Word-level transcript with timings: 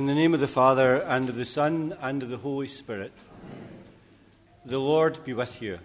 In 0.00 0.06
the 0.06 0.14
name 0.14 0.32
of 0.32 0.40
the 0.40 0.48
Father, 0.48 0.96
and 1.02 1.28
of 1.28 1.36
the 1.36 1.44
Son, 1.44 1.94
and 2.00 2.22
of 2.22 2.30
the 2.30 2.38
Holy 2.38 2.68
Spirit. 2.68 3.12
The 4.64 4.78
Lord 4.78 5.22
be 5.26 5.34
with 5.34 5.60
you. 5.60 5.78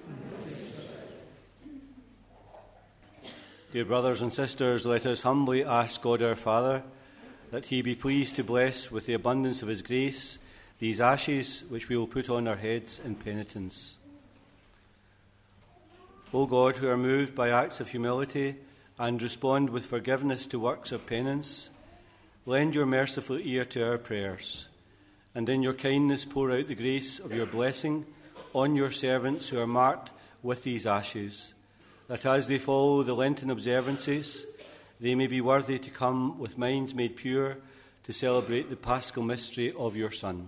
Dear 3.74 3.84
brothers 3.84 4.22
and 4.22 4.32
sisters, 4.32 4.86
let 4.86 5.06
us 5.06 5.24
humbly 5.24 5.66
ask 5.66 6.02
God 6.02 6.22
our 6.22 6.38
Father 6.38 6.82
that 7.52 7.66
He 7.66 7.82
be 7.82 7.94
pleased 7.94 8.38
to 8.38 8.44
bless 8.46 8.90
with 8.90 9.06
the 9.06 9.16
abundance 9.16 9.62
of 9.62 9.68
His 9.68 9.82
grace 9.82 10.40
these 10.80 11.02
ashes 11.02 11.66
which 11.68 11.90
we 11.90 11.98
will 11.98 12.08
put 12.08 12.30
on 12.30 12.48
our 12.48 12.56
heads 12.56 13.02
in 13.04 13.16
penitence. 13.16 13.98
O 16.34 16.46
God, 16.46 16.78
who 16.78 16.88
are 16.88 16.96
moved 16.96 17.36
by 17.36 17.50
acts 17.50 17.82
of 17.82 17.90
humility 17.90 18.56
and 18.98 19.22
respond 19.22 19.72
with 19.72 19.86
forgiveness 19.86 20.48
to 20.48 20.58
works 20.58 20.94
of 20.94 21.06
penance, 21.06 21.70
lend 22.46 22.76
your 22.76 22.86
merciful 22.86 23.40
ear 23.42 23.66
to 23.66 23.84
our 23.84 23.98
prayers, 23.98 24.68
and 25.34 25.50
in 25.50 25.64
your 25.64 25.74
kindness 25.74 26.26
pour 26.26 26.52
out 26.52 26.68
the 26.68 26.76
grace 26.76 27.18
of 27.18 27.34
your 27.34 27.48
blessing 27.48 28.06
on 28.54 28.76
your 28.76 28.92
servants 28.92 29.50
who 29.50 29.60
are 29.60 29.68
marked 29.68 30.12
with 30.44 30.64
these 30.64 30.86
ashes, 30.86 31.56
that 32.08 32.26
as 32.26 32.48
they 32.48 32.60
follow 32.60 33.02
the 33.02 33.16
Lenten 33.16 33.50
observances, 33.50 34.46
they 35.02 35.16
may 35.16 35.26
be 35.26 35.42
worthy 35.42 35.80
to 35.80 35.90
come 35.90 36.38
with 36.38 36.58
minds 36.58 36.94
made 36.94 37.16
pure 37.16 37.58
to 38.04 38.14
celebrate 38.14 38.70
the 38.70 38.76
paschal 38.76 39.24
mystery 39.24 39.74
of 39.76 39.96
your 39.96 40.12
Son. 40.12 40.48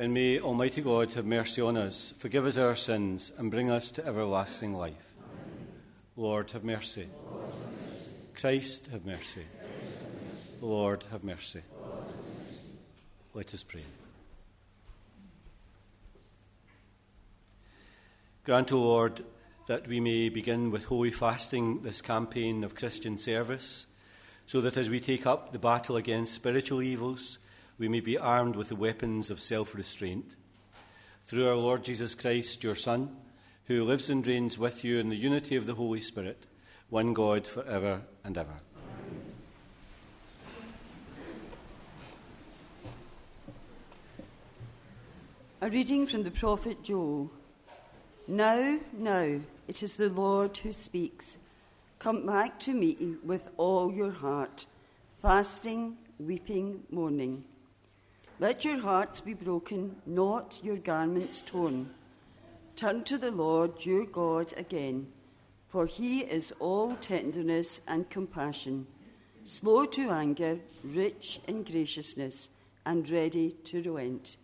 And 0.00 0.14
may 0.14 0.38
Almighty 0.38 0.80
God 0.80 1.12
have 1.14 1.26
mercy 1.26 1.60
on 1.60 1.76
us, 1.76 2.14
forgive 2.18 2.46
us 2.46 2.56
our 2.56 2.76
sins, 2.76 3.32
and 3.36 3.50
bring 3.50 3.68
us 3.68 3.90
to 3.92 4.06
everlasting 4.06 4.72
life. 4.72 5.14
Lord, 6.16 6.52
have 6.52 6.62
mercy. 6.62 7.08
Christ, 8.36 8.90
have 8.92 9.04
mercy. 9.04 9.44
Lord, 10.62 11.04
have 11.10 11.24
mercy. 11.24 11.62
Let 13.34 13.52
us 13.52 13.64
pray. 13.64 13.82
Grant, 18.44 18.72
O 18.72 18.78
Lord, 18.78 19.24
that 19.66 19.88
we 19.88 19.98
may 19.98 20.28
begin 20.28 20.70
with 20.70 20.84
holy 20.84 21.10
fasting 21.10 21.82
this 21.82 22.00
campaign 22.00 22.62
of 22.62 22.76
Christian 22.76 23.18
service, 23.18 23.86
so 24.46 24.60
that 24.60 24.76
as 24.76 24.88
we 24.88 25.00
take 25.00 25.26
up 25.26 25.50
the 25.50 25.58
battle 25.58 25.96
against 25.96 26.34
spiritual 26.34 26.82
evils, 26.82 27.38
we 27.78 27.88
may 27.88 28.00
be 28.00 28.18
armed 28.18 28.56
with 28.56 28.68
the 28.68 28.76
weapons 28.76 29.30
of 29.30 29.40
self 29.40 29.74
restraint. 29.74 30.34
Through 31.24 31.48
our 31.48 31.54
Lord 31.54 31.84
Jesus 31.84 32.14
Christ, 32.14 32.64
your 32.64 32.74
Son, 32.74 33.16
who 33.66 33.84
lives 33.84 34.10
and 34.10 34.26
reigns 34.26 34.58
with 34.58 34.84
you 34.84 34.98
in 34.98 35.10
the 35.10 35.16
unity 35.16 35.54
of 35.54 35.66
the 35.66 35.74
Holy 35.74 36.00
Spirit, 36.00 36.46
one 36.88 37.12
God 37.12 37.46
for 37.46 37.64
ever 37.64 38.02
and 38.24 38.36
ever. 38.36 38.60
A 45.60 45.68
reading 45.68 46.06
from 46.06 46.22
the 46.22 46.30
prophet 46.30 46.82
Joel. 46.82 47.30
Now, 48.26 48.78
now, 48.92 49.40
it 49.66 49.82
is 49.82 49.96
the 49.96 50.08
Lord 50.08 50.56
who 50.56 50.72
speaks. 50.72 51.38
Come 51.98 52.26
back 52.26 52.60
to 52.60 52.72
me 52.72 53.16
with 53.24 53.48
all 53.56 53.92
your 53.92 54.12
heart, 54.12 54.66
fasting, 55.20 55.96
weeping, 56.18 56.84
mourning. 56.90 57.44
Let 58.40 58.64
your 58.64 58.78
hearts 58.78 59.18
be 59.18 59.34
broken, 59.34 59.96
not 60.06 60.60
your 60.62 60.76
garments 60.76 61.42
torn. 61.44 61.90
Turn 62.76 63.02
to 63.02 63.18
the 63.18 63.32
Lord 63.32 63.84
your 63.84 64.06
God 64.06 64.54
again, 64.56 65.08
for 65.66 65.86
he 65.86 66.20
is 66.20 66.54
all 66.60 66.94
tenderness 67.00 67.80
and 67.88 68.08
compassion, 68.08 68.86
slow 69.42 69.86
to 69.86 70.10
anger, 70.10 70.60
rich 70.84 71.40
in 71.48 71.64
graciousness, 71.64 72.50
and 72.86 73.10
ready 73.10 73.56
to 73.64 73.82
relent. 73.82 74.36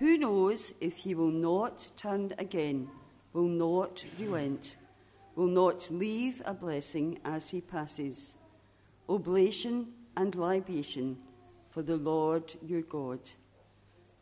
Who 0.00 0.18
knows 0.18 0.74
if 0.80 0.96
he 0.96 1.14
will 1.14 1.30
not 1.30 1.92
turn 1.96 2.32
again, 2.38 2.88
will 3.32 3.44
not 3.44 4.04
relent, 4.18 4.74
will 5.36 5.46
not 5.46 5.88
leave 5.92 6.42
a 6.44 6.54
blessing 6.54 7.20
as 7.24 7.50
he 7.50 7.60
passes? 7.60 8.34
Oblation 9.08 9.92
and 10.16 10.34
libation 10.34 11.18
for 11.70 11.82
the 11.82 11.96
Lord 11.96 12.54
your 12.66 12.82
God. 12.82 13.20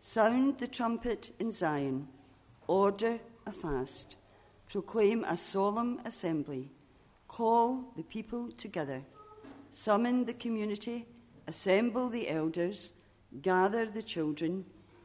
Sound 0.01 0.59
the 0.59 0.69
trumpet 0.69 1.33
in 1.39 1.51
Zion, 1.51 2.09
order 2.67 3.19
a 3.47 3.53
fast, 3.53 4.17
proclaim 4.69 5.25
a 5.25 5.37
solemn 5.37 6.01
assembly, 6.05 6.71
call 7.27 7.93
the 7.97 8.05
people 8.05 8.51
together, 8.53 9.03
summon 9.71 10.25
the 10.25 10.35
community, 10.35 11.07
assemble 11.47 12.09
the 12.09 12.29
elders, 12.29 12.93
gather 13.43 13.87
the 13.87 14.03
children, 14.03 14.65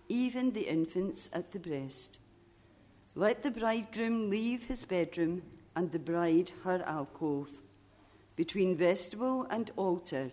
even 0.09 0.51
the 0.51 0.69
infants 0.69 1.29
at 1.33 1.51
the 1.51 1.59
breast. 1.59 2.19
Let 3.15 3.43
the 3.43 3.51
bridegroom 3.51 4.29
leave 4.29 4.65
his 4.65 4.85
bedroom 4.85 5.43
and 5.75 5.91
the 5.91 5.99
bride 5.99 6.51
her 6.63 6.83
alcove. 6.85 7.49
Between 8.35 8.75
vestibule 8.75 9.45
and 9.49 9.71
altar, 9.75 10.31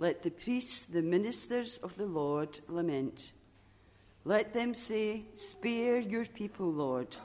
let 0.00 0.22
the 0.22 0.30
priests, 0.30 0.84
the 0.84 1.02
ministers 1.02 1.76
of 1.82 1.94
the 1.98 2.06
Lord, 2.06 2.58
lament. 2.68 3.32
Let 4.24 4.54
them 4.54 4.72
say, 4.72 5.24
Spare 5.34 5.98
your 5.98 6.24
people, 6.24 6.72
Lord. 6.72 7.18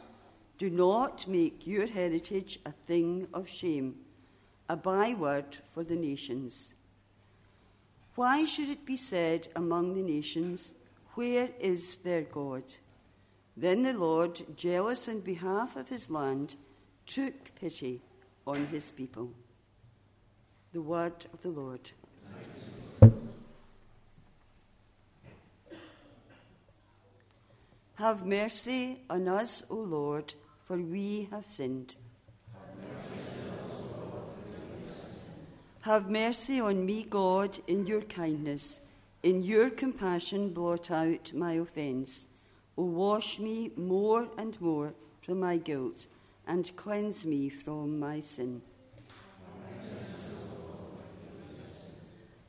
Do 0.57 0.69
not 0.69 1.25
make 1.25 1.65
your 1.65 1.87
heritage 1.87 2.59
a 2.65 2.73
thing 2.85 3.27
of 3.33 3.47
shame, 3.47 3.95
a 4.67 4.75
byword 4.75 5.59
for 5.73 5.85
the 5.85 5.95
nations. 5.95 6.73
Why 8.15 8.43
should 8.43 8.69
it 8.69 8.85
be 8.85 8.97
said 8.97 9.47
among 9.55 9.95
the 9.95 10.01
nations, 10.01 10.73
Where 11.13 11.51
is 11.61 11.99
their 11.99 12.23
God? 12.23 12.63
Then 13.55 13.83
the 13.83 13.93
Lord, 13.93 14.41
jealous 14.57 15.07
in 15.07 15.21
behalf 15.21 15.77
of 15.77 15.87
his 15.87 16.11
land, 16.11 16.57
took 17.05 17.55
pity 17.55 18.01
on 18.45 18.67
his 18.67 18.89
people. 18.89 19.31
The 20.73 20.81
word 20.81 21.25
of 21.33 21.41
the 21.41 21.51
Lord. 21.51 21.91
Have 28.05 28.23
mercy 28.23 28.99
on 29.09 29.27
us, 29.27 29.63
O 29.67 29.73
Lord, 29.77 30.35
for 30.63 30.77
we 30.77 31.27
have 31.31 31.43
sinned. 31.43 31.95
Have 35.81 36.07
mercy 36.07 36.59
on 36.59 36.85
me, 36.85 37.01
God, 37.01 37.57
in 37.65 37.87
your 37.87 38.01
kindness. 38.01 38.79
In 39.23 39.41
your 39.41 39.71
compassion, 39.71 40.53
blot 40.53 40.91
out 40.91 41.33
my 41.33 41.53
offence. 41.53 42.27
O 42.77 42.83
wash 42.83 43.39
me 43.39 43.71
more 43.75 44.27
and 44.37 44.61
more 44.61 44.93
from 45.23 45.39
my 45.39 45.57
guilt, 45.57 46.05
and 46.45 46.75
cleanse 46.75 47.25
me 47.25 47.49
from 47.49 47.99
my 47.99 48.19
sin. 48.19 48.61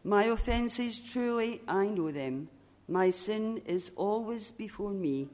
My 0.05 0.25
offences, 0.25 1.01
truly, 1.01 1.63
I 1.67 1.87
know 1.87 2.11
them. 2.13 2.51
My 2.89 3.09
sin 3.09 3.63
is 3.65 3.91
always 3.97 4.51
before 4.51 4.93
me. 4.93 5.31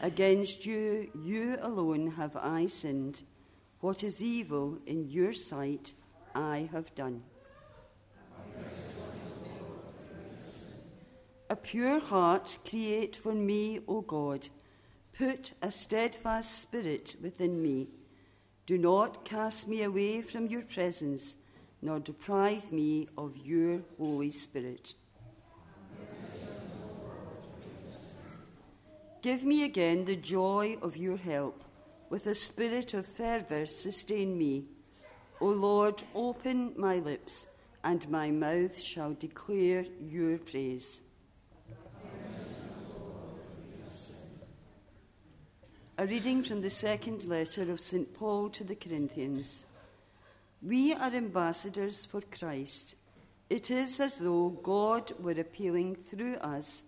Against 0.00 0.66
you, 0.66 1.10
you 1.24 1.56
alone 1.62 2.12
have 2.12 2.36
I 2.36 2.66
sinned. 2.66 3.22
What 3.80 4.04
is 4.04 4.22
evil 4.22 4.78
in 4.86 5.08
your 5.08 5.32
sight, 5.32 5.94
I 6.34 6.68
have 6.70 6.94
done. 6.94 7.22
A 11.48 11.56
pure 11.56 12.00
heart 12.00 12.58
create 12.68 13.16
for 13.16 13.32
me, 13.32 13.80
O 13.88 14.00
God. 14.00 14.48
Put 15.16 15.54
a 15.62 15.70
steadfast 15.70 16.60
spirit 16.60 17.16
within 17.22 17.62
me. 17.62 17.88
Do 18.66 18.76
not 18.76 19.24
cast 19.24 19.66
me 19.66 19.82
away 19.82 20.20
from 20.20 20.48
your 20.48 20.62
presence, 20.62 21.36
nor 21.80 22.00
deprive 22.00 22.70
me 22.70 23.08
of 23.16 23.36
your 23.36 23.80
Holy 23.96 24.30
Spirit. 24.30 24.94
Give 29.26 29.42
me 29.42 29.64
again 29.64 30.04
the 30.04 30.14
joy 30.14 30.78
of 30.80 30.96
your 30.96 31.16
help. 31.16 31.64
With 32.10 32.28
a 32.28 32.34
spirit 32.36 32.94
of 32.94 33.06
fervour, 33.06 33.66
sustain 33.66 34.38
me. 34.38 34.66
O 35.40 35.46
Lord, 35.46 36.04
open 36.14 36.74
my 36.76 36.98
lips, 36.98 37.48
and 37.82 38.08
my 38.08 38.30
mouth 38.30 38.80
shall 38.80 39.14
declare 39.14 39.84
your 40.00 40.38
praise. 40.38 41.00
A 45.98 46.06
reading 46.06 46.44
from 46.44 46.60
the 46.60 46.70
second 46.70 47.26
letter 47.26 47.68
of 47.72 47.80
St. 47.80 48.14
Paul 48.14 48.48
to 48.50 48.62
the 48.62 48.76
Corinthians. 48.76 49.66
We 50.62 50.94
are 50.94 51.10
ambassadors 51.10 52.04
for 52.04 52.20
Christ. 52.20 52.94
It 53.50 53.72
is 53.72 53.98
as 53.98 54.18
though 54.18 54.50
God 54.62 55.10
were 55.18 55.32
appealing 55.32 55.96
through 55.96 56.36
us 56.36 56.84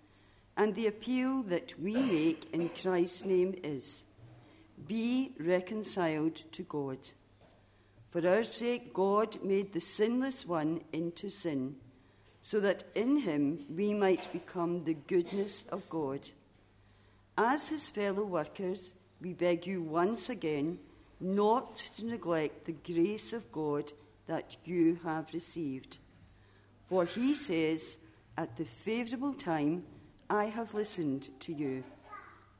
and 0.58 0.75
the 0.75 0.88
appeal 0.88 1.43
that 1.44 1.72
we 1.81 1.94
make 1.94 2.52
in 2.52 2.69
Christ's 2.70 3.25
name 3.25 3.55
is 3.62 4.05
be 4.88 5.32
reconciled 5.38 6.43
to 6.52 6.64
God. 6.64 6.99
For 8.10 8.26
our 8.28 8.43
sake, 8.43 8.93
God 8.93 9.43
made 9.43 9.72
the 9.72 9.81
sinless 9.81 10.44
one 10.44 10.81
into 10.93 11.31
sin, 11.31 11.76
so 12.43 12.58
that 12.58 12.82
in 12.96 13.19
him 13.19 13.66
we 13.75 13.94
might 13.94 14.32
become 14.32 14.82
the 14.82 14.94
goodness 14.94 15.64
of 15.70 15.88
God. 15.88 16.28
As 17.37 17.69
his 17.69 17.88
fellow 17.88 18.25
workers, 18.25 18.93
we 19.20 19.34
beg 19.34 19.64
you 19.64 19.81
once 19.81 20.28
again 20.28 20.81
not 21.20 21.76
to 21.96 22.06
neglect 22.06 22.64
the 22.64 22.72
grace 22.72 23.32
of 23.32 23.52
God 23.52 23.93
that 24.26 24.56
you 24.64 24.99
have 25.05 25.32
received. 25.32 25.99
For 26.88 27.05
he 27.05 27.34
says, 27.34 27.99
At 28.37 28.56
the 28.56 28.64
favourable 28.64 29.34
time, 29.34 29.84
I 30.30 30.44
have 30.46 30.75
listened 30.75 31.30
to 31.40 31.54
you. 31.54 31.84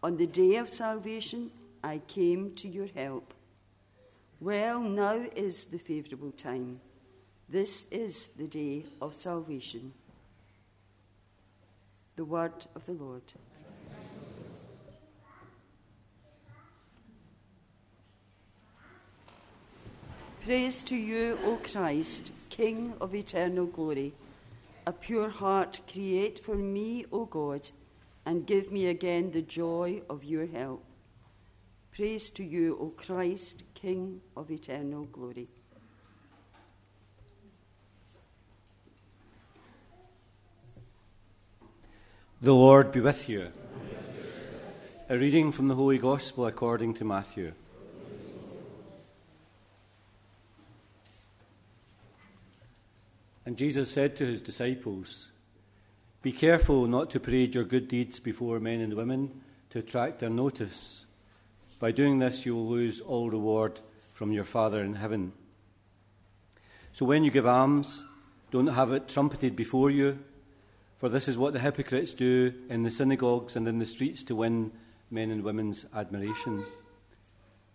On 0.03 0.17
the 0.17 0.27
day 0.27 0.57
of 0.57 0.71
salvation, 0.71 1.51
I 1.85 1.99
came 2.07 2.55
to 2.55 2.69
your 2.69 2.87
help. 2.87 3.35
Well, 4.41 4.81
now 4.81 5.21
is 5.37 5.67
the 5.67 5.79
favourable 5.79 6.31
time. 6.31 6.81
This 7.49 7.87
is 7.91 8.31
the 8.37 8.47
day 8.47 8.85
of 9.03 9.15
salvation. 9.15 9.93
The 12.17 12.25
word 12.25 12.67
of 12.75 12.87
the 12.87 12.93
Lord. 12.93 13.23
Praise 20.45 20.83
to 20.85 20.97
you, 20.97 21.39
O 21.45 21.59
Christ, 21.63 22.33
King 22.49 22.95
of 23.01 23.15
eternal 23.15 23.67
glory. 23.67 24.15
A 24.89 24.93
pure 24.93 25.29
heart 25.29 25.83
create 25.93 26.39
for 26.39 26.55
me, 26.55 27.05
O 27.13 27.27
God, 27.27 27.69
and 28.25 28.47
give 28.47 28.73
me 28.73 28.87
again 28.87 29.33
the 29.33 29.43
joy 29.43 30.01
of 30.09 30.25
your 30.25 30.47
help. 30.47 30.83
Praise 31.95 32.31
to 32.31 32.43
you, 32.43 32.79
O 32.81 32.87
Christ, 32.97 33.65
King 33.75 34.23
of 34.35 34.51
eternal 34.51 35.05
glory. 35.05 35.49
The 42.41 42.55
Lord 42.55 42.91
be 42.91 43.01
with 43.01 43.29
you. 43.29 43.53
A 45.11 45.19
reading 45.19 45.53
from 45.53 45.69
the 45.69 45.75
Holy 45.75 45.99
Gospel 45.99 46.47
according 46.47 46.95
to 46.95 47.05
Matthew. 47.05 47.53
And 53.49 53.57
Jesus 53.57 53.91
said 53.91 54.15
to 54.17 54.27
his 54.27 54.43
disciples, 54.43 55.31
Be 56.21 56.33
careful 56.33 56.87
not 56.87 57.09
to 57.09 57.19
parade 57.19 57.55
your 57.55 57.65
good 57.65 57.89
deeds 57.89 58.21
before 58.21 58.61
men 58.61 58.83
and 58.83 58.93
women 58.93 59.41
to 59.71 59.79
attract 59.79 60.19
their 60.19 60.29
notice. 60.29 61.07
By 61.81 61.93
doing 61.93 62.19
this, 62.19 62.45
you 62.45 62.55
will 62.55 62.69
lose 62.69 63.01
all 63.01 63.31
reward 63.31 63.81
from 64.13 64.33
your 64.33 64.45
Father 64.45 64.83
in 64.83 64.97
heaven. 64.97 65.33
So 66.93 67.07
when 67.07 67.25
you 67.25 67.31
give 67.31 67.47
alms, 67.47 68.05
don't 68.51 68.67
have 68.67 68.93
it 68.93 69.09
trumpeted 69.09 69.57
before 69.57 69.89
you, 69.89 70.19
for 70.99 71.09
this 71.09 71.27
is 71.27 71.39
what 71.39 71.55
the 71.55 71.61
hypocrites 71.61 72.13
do 72.13 72.53
in 72.69 72.83
the 72.83 72.91
synagogues 72.91 73.57
and 73.57 73.67
in 73.67 73.79
the 73.79 73.87
streets 73.87 74.23
to 74.25 74.37
win 74.37 74.73
men 75.11 75.31
and 75.31 75.43
women's 75.43 75.87
admiration. 75.95 76.67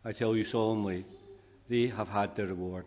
I 0.05 0.11
tell 0.11 0.35
you 0.35 0.43
solemnly, 0.43 1.05
they 1.67 1.87
have 1.87 2.09
had 2.09 2.35
their 2.35 2.45
reward. 2.45 2.85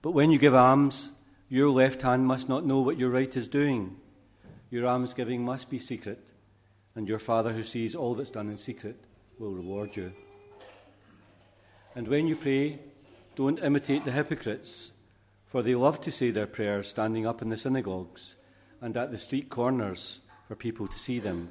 But 0.00 0.12
when 0.12 0.30
you 0.30 0.38
give 0.38 0.54
alms, 0.54 1.10
your 1.48 1.70
left 1.70 2.02
hand 2.02 2.26
must 2.26 2.48
not 2.48 2.66
know 2.66 2.80
what 2.80 2.98
your 2.98 3.10
right 3.10 3.36
is 3.36 3.48
doing. 3.48 3.96
Your 4.70 4.86
almsgiving 4.86 5.44
must 5.44 5.70
be 5.70 5.78
secret, 5.78 6.18
and 6.94 7.08
your 7.08 7.20
Father 7.20 7.52
who 7.52 7.62
sees 7.62 7.94
all 7.94 8.14
that's 8.14 8.30
done 8.30 8.48
in 8.48 8.58
secret 8.58 8.96
will 9.38 9.52
reward 9.52 9.96
you. 9.96 10.12
And 11.94 12.08
when 12.08 12.26
you 12.26 12.34
pray, 12.34 12.80
don't 13.36 13.62
imitate 13.62 14.04
the 14.04 14.10
hypocrites, 14.10 14.92
for 15.46 15.62
they 15.62 15.74
love 15.74 16.00
to 16.00 16.10
say 16.10 16.30
their 16.30 16.46
prayers 16.46 16.88
standing 16.88 17.26
up 17.26 17.42
in 17.42 17.48
the 17.48 17.56
synagogues 17.56 18.36
and 18.80 18.96
at 18.96 19.12
the 19.12 19.18
street 19.18 19.48
corners 19.48 20.20
for 20.48 20.56
people 20.56 20.88
to 20.88 20.98
see 20.98 21.20
them. 21.20 21.48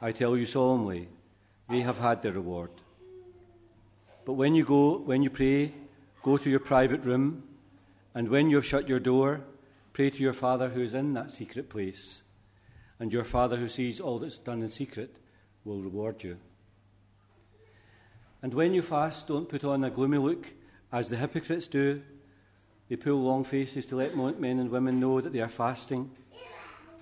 I 0.00 0.12
tell 0.12 0.36
you 0.36 0.46
solemnly, 0.46 1.08
they 1.68 1.80
have 1.80 1.98
had 1.98 2.22
their 2.22 2.32
reward. 2.32 2.70
But 4.24 4.34
when 4.34 4.54
you 4.54 4.64
go, 4.64 4.98
when 4.98 5.22
you 5.22 5.30
pray, 5.30 5.72
go 6.22 6.36
to 6.36 6.50
your 6.50 6.60
private 6.60 7.04
room 7.04 7.42
and 8.16 8.28
when 8.28 8.48
you 8.48 8.56
have 8.56 8.64
shut 8.64 8.88
your 8.88 8.98
door, 8.98 9.42
pray 9.92 10.08
to 10.08 10.22
your 10.22 10.32
Father 10.32 10.70
who 10.70 10.80
is 10.80 10.94
in 10.94 11.12
that 11.12 11.30
secret 11.30 11.68
place. 11.68 12.22
And 12.98 13.12
your 13.12 13.24
Father 13.24 13.58
who 13.58 13.68
sees 13.68 14.00
all 14.00 14.18
that's 14.18 14.38
done 14.38 14.62
in 14.62 14.70
secret 14.70 15.16
will 15.66 15.82
reward 15.82 16.24
you. 16.24 16.38
And 18.40 18.54
when 18.54 18.72
you 18.72 18.80
fast, 18.80 19.28
don't 19.28 19.50
put 19.50 19.64
on 19.64 19.84
a 19.84 19.90
gloomy 19.90 20.16
look 20.16 20.50
as 20.90 21.10
the 21.10 21.18
hypocrites 21.18 21.68
do. 21.68 22.02
They 22.88 22.96
pull 22.96 23.22
long 23.22 23.44
faces 23.44 23.84
to 23.86 23.96
let 23.96 24.16
men 24.16 24.60
and 24.60 24.70
women 24.70 24.98
know 24.98 25.20
that 25.20 25.34
they 25.34 25.40
are 25.40 25.48
fasting. 25.50 26.10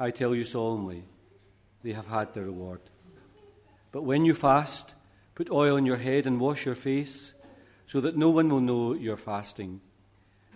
I 0.01 0.11
tell 0.11 0.35
you 0.35 0.45
solemnly, 0.45 1.05
they 1.85 1.93
have 1.93 2.09
had 2.09 2.35
their 2.35 2.47
reward. 2.47 2.81
But 3.93 4.03
when 4.03 4.25
you 4.25 4.35
fast, 4.35 4.95
put 5.37 5.49
oil 5.49 5.77
on 5.77 5.87
your 5.87 5.99
head 5.99 6.27
and 6.27 6.41
wash 6.41 6.67
your 6.67 6.75
face, 6.75 7.35
so 7.87 8.01
that 8.01 8.17
no 8.17 8.31
one 8.31 8.49
will 8.49 8.61
know 8.61 8.95
you're 8.95 9.17
fasting 9.17 9.81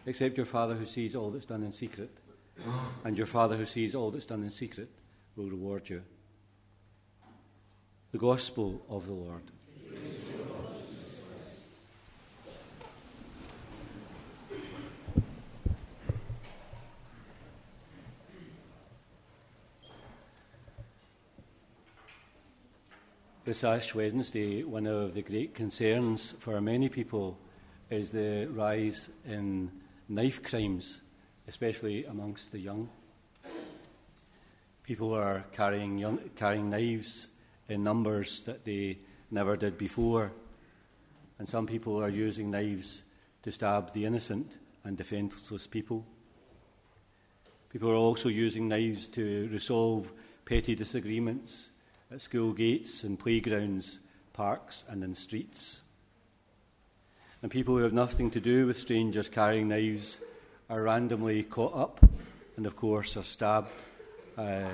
except 0.09 0.38
your 0.38 0.47
Father 0.47 0.75
who 0.75 0.87
sees 0.87 1.15
all 1.15 1.31
that's 1.31 1.45
done 1.45 1.62
in 1.62 1.71
secret. 1.71 2.11
And 3.05 3.17
your 3.17 3.27
Father 3.27 3.57
who 3.57 3.67
sees 3.67 3.95
all 3.95 4.11
that's 4.11 4.25
done 4.25 4.43
in 4.43 4.50
secret 4.50 4.88
will 5.37 5.50
reward 5.50 5.88
you. 5.91 6.03
The 8.12 8.19
Gospel 8.19 8.81
of 8.88 9.07
the 9.07 9.12
Lord. 9.12 9.43
This 23.45 23.62
Ash 23.62 23.95
Wednesday, 23.95 24.62
one 24.62 24.87
of 24.87 25.12
the 25.12 25.23
great 25.23 25.55
concerns 25.55 26.33
for 26.38 26.61
many 26.62 26.88
people 26.88 27.38
is 27.91 28.11
the 28.11 28.47
rise 28.50 29.11
in 29.27 29.71
knife 30.09 30.43
crimes, 30.43 31.03
especially 31.47 32.05
amongst 32.07 32.50
the 32.50 32.59
young. 32.59 32.88
People 34.83 35.12
are 35.15 35.45
carrying, 35.53 35.99
young, 35.99 36.19
carrying 36.35 36.71
knives 36.71 37.29
in 37.69 37.85
numbers 37.85 38.43
that 38.43 38.65
they 38.65 38.99
never 39.31 39.57
did 39.57 39.77
before, 39.77 40.33
and 41.38 41.47
some 41.47 41.67
people 41.67 42.03
are 42.03 42.09
using 42.09 42.50
knives 42.50 43.03
to 43.43 43.53
stab 43.53 43.93
the 43.93 44.07
innocent 44.07 44.57
and 44.85 44.97
defenceless 44.97 45.67
people. 45.67 46.07
People 47.69 47.91
are 47.91 47.97
also 47.97 48.31
using 48.31 48.67
knives 48.67 49.09
to 49.09 49.49
resolve 49.53 50.11
petty 50.47 50.75
disagreements 50.75 51.71
at 52.11 52.23
school 52.23 52.55
gates 52.55 53.05
and 53.05 53.19
playgrounds, 53.19 53.99
parks, 54.33 54.85
and 54.88 55.05
in 55.05 55.15
streets 55.15 55.83
and 57.42 57.50
people 57.50 57.76
who 57.76 57.83
have 57.83 57.92
nothing 57.92 58.30
to 58.33 58.40
do 58.40 58.66
with 58.66 58.78
strangers 58.78 59.28
carrying 59.28 59.68
knives 59.68 60.18
are 60.68 60.83
randomly 60.83 61.42
caught 61.42 61.75
up 61.75 62.04
and, 62.57 62.66
of 62.66 62.75
course, 62.75 63.16
are 63.16 63.25
stabbed 63.25 63.71
uh, 64.37 64.64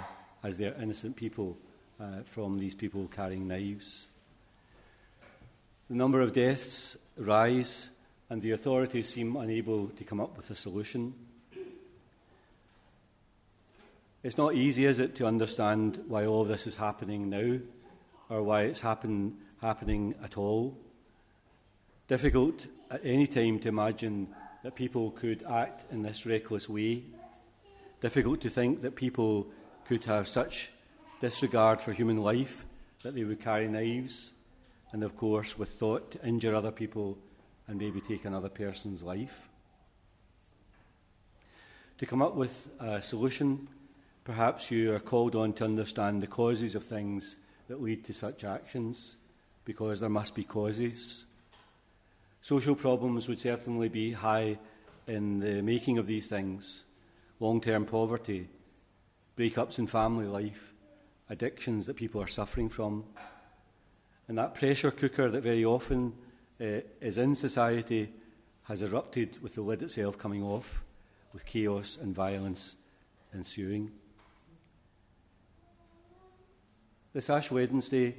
as 0.43 0.57
they 0.57 0.67
are 0.67 0.77
innocent 0.81 1.17
people 1.17 1.57
uh, 2.01 2.23
from 2.25 2.59
these 2.59 2.75
people 2.75 3.09
carrying 3.15 3.47
knives. 3.47 4.09
The 5.91 5.97
number 5.97 6.23
of 6.23 6.33
deaths 6.33 6.97
rise, 7.19 7.91
and 8.31 8.41
the 8.41 8.53
authorities 8.53 9.09
seem 9.09 9.37
unable 9.37 9.89
to 9.89 10.05
come 10.05 10.21
up 10.21 10.37
with 10.37 10.51
a 10.51 10.57
solution. 10.57 11.15
It's 14.23 14.39
not 14.39 14.55
easy, 14.55 14.87
is 14.87 14.99
it, 14.99 15.15
to 15.17 15.27
understand 15.27 16.03
why 16.09 16.25
all 16.25 16.45
this 16.45 16.67
is 16.67 16.77
happening 16.77 17.29
now 17.29 17.59
or 18.31 18.43
why 18.43 18.63
it's 18.63 18.81
happen, 18.81 19.37
happening 19.61 20.15
at 20.23 20.39
all. 20.39 20.75
Difficult 22.07 22.67
at 22.91 23.01
any 23.03 23.27
time 23.27 23.59
to 23.61 23.69
imagine 23.69 24.29
that 24.63 24.75
people 24.75 25.11
could 25.13 25.43
act 25.45 25.91
in 25.91 26.03
this 26.03 26.27
reckless 26.27 26.69
way. 26.69 27.03
Difficult 28.03 28.43
to 28.43 28.51
think 28.51 28.83
that 28.83 28.95
people 28.95 29.47
could 29.87 30.05
have 30.05 30.29
such 30.29 30.71
disregard 31.21 31.81
for 31.81 31.93
human 31.93 32.19
life 32.19 32.67
that 33.03 33.15
they 33.15 33.25
would 33.25 33.41
carry 33.41 33.69
knives, 33.69 34.33
and 34.93 35.03
of 35.03 35.17
course, 35.17 35.59
with 35.59 35.71
thought 35.71 36.11
to 36.11 36.27
injure 36.27 36.55
other 36.55 36.71
people 36.71 37.17
and 37.69 37.79
maybe 37.79 38.03
take 38.03 38.27
another 38.27 38.51
person's 38.51 39.03
life. 39.03 39.49
To 41.99 42.07
come 42.07 42.21
up 42.21 42.35
with 42.35 42.69
a 42.81 43.03
solution, 43.03 43.69
perhaps 44.25 44.71
you 44.71 44.95
are 44.95 45.01
called 45.01 45.35
on 45.35 45.55
to 45.55 45.65
understand 45.65 46.23
the 46.23 46.27
causes 46.27 46.75
of 46.75 46.85
things 46.85 47.37
that 47.69 47.81
lead 47.81 48.05
to 48.05 48.13
such 48.13 48.45
actions, 48.45 49.17
because 49.65 50.01
there 50.01 50.11
must 50.11 50.35
be 50.35 50.45
causes. 50.45 51.25
Social 52.45 52.75
problems 52.75 53.27
would 53.27 53.41
certainly 53.41 53.89
be 53.89 54.13
high 54.13 54.59
in 55.07 55.41
the 55.41 55.63
making 55.63 55.97
of 55.97 56.07
these 56.07 56.29
things 56.29 56.85
long 57.41 57.59
term 57.59 57.87
poverty, 57.87 58.51
breakups 59.35 59.79
in 59.79 59.87
family 59.87 60.27
life, 60.27 60.75
addictions 61.31 61.87
that 61.87 61.97
people 61.97 62.21
are 62.21 62.27
suffering 62.27 62.69
from. 62.69 63.05
And 64.29 64.37
that 64.37 64.55
pressure 64.55 64.91
cooker 64.91 65.31
that 65.31 65.43
very 65.43 65.65
often 65.65 66.13
uh, 66.61 66.85
is 67.01 67.17
in 67.17 67.35
society 67.35 68.13
has 68.65 68.83
erupted 68.83 69.43
with 69.43 69.55
the 69.55 69.63
lid 69.63 69.81
itself 69.81 70.19
coming 70.19 70.43
off, 70.43 70.85
with 71.33 71.47
chaos 71.47 71.97
and 71.99 72.15
violence 72.15 72.77
ensuing. 73.33 73.91
This 77.15 77.31
Ash 77.31 77.51
Wednesday, 77.51 78.15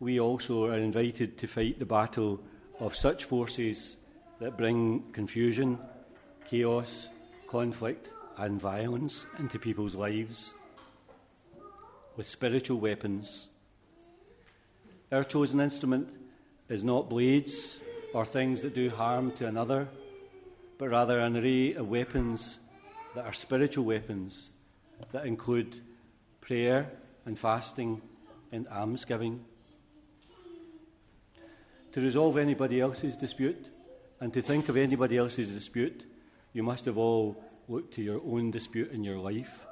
we 0.00 0.18
also 0.18 0.64
are 0.64 0.78
invited 0.78 1.38
to 1.38 1.46
fight 1.46 1.78
the 1.78 1.86
battle 1.86 2.40
of 2.80 2.94
such 2.94 3.24
forces 3.24 3.96
that 4.40 4.56
bring 4.56 5.02
confusion, 5.12 5.78
chaos, 6.48 7.10
conflict, 7.48 8.10
and 8.36 8.60
violence 8.60 9.26
into 9.38 9.58
people's 9.58 9.94
lives 9.94 10.54
with 12.16 12.28
spiritual 12.28 12.78
weapons. 12.78 13.48
Our 15.10 15.24
chosen 15.24 15.60
instrument 15.60 16.08
is 16.68 16.84
not 16.84 17.08
blades 17.08 17.80
or 18.12 18.24
things 18.24 18.62
that 18.62 18.74
do 18.74 18.90
harm 18.90 19.32
to 19.32 19.46
another, 19.46 19.88
but 20.78 20.90
rather 20.90 21.18
an 21.18 21.36
array 21.36 21.74
of 21.74 21.88
weapons 21.88 22.58
that 23.14 23.24
are 23.24 23.32
spiritual 23.32 23.84
weapons 23.84 24.52
that 25.12 25.26
include 25.26 25.80
prayer 26.40 26.90
and 27.24 27.38
fasting 27.38 28.00
and 28.52 28.66
almsgiving. 28.68 29.44
To 31.92 32.00
resolve 32.00 32.36
anybody 32.36 32.80
else's 32.80 33.16
dispute 33.16 33.70
and 34.20 34.32
to 34.34 34.42
think 34.42 34.68
of 34.68 34.76
anybody 34.76 35.16
else's 35.16 35.50
dispute, 35.50 36.06
you 36.52 36.62
must 36.62 36.84
have 36.84 36.98
all 36.98 37.42
looked 37.68 37.94
to 37.94 38.02
your 38.02 38.20
own 38.26 38.50
dispute 38.50 38.92
in 38.92 39.04
your 39.04 39.18
life. 39.18 39.66